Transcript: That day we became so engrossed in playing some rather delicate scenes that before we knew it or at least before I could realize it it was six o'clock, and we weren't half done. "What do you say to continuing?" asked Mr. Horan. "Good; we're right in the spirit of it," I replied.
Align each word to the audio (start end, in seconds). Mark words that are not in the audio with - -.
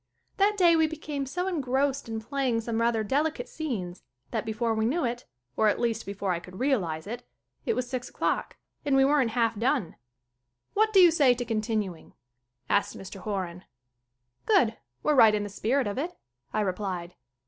That 0.37 0.57
day 0.57 0.75
we 0.75 0.87
became 0.87 1.27
so 1.27 1.45
engrossed 1.45 2.09
in 2.09 2.19
playing 2.21 2.61
some 2.61 2.81
rather 2.81 3.03
delicate 3.03 3.47
scenes 3.47 4.01
that 4.31 4.47
before 4.47 4.73
we 4.73 4.83
knew 4.87 5.05
it 5.05 5.25
or 5.55 5.67
at 5.67 5.79
least 5.79 6.07
before 6.07 6.31
I 6.31 6.39
could 6.39 6.59
realize 6.59 7.05
it 7.05 7.23
it 7.67 7.75
was 7.75 7.87
six 7.87 8.09
o'clock, 8.09 8.57
and 8.83 8.95
we 8.95 9.05
weren't 9.05 9.29
half 9.29 9.59
done. 9.59 9.95
"What 10.73 10.91
do 10.91 10.99
you 10.99 11.11
say 11.11 11.35
to 11.35 11.45
continuing?" 11.45 12.13
asked 12.67 12.97
Mr. 12.97 13.17
Horan. 13.19 13.63
"Good; 14.47 14.75
we're 15.03 15.13
right 15.13 15.35
in 15.35 15.43
the 15.43 15.49
spirit 15.49 15.85
of 15.85 15.99
it," 15.99 16.17
I 16.51 16.61
replied. 16.61 17.13